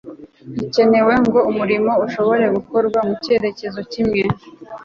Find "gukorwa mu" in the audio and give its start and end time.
2.55-3.13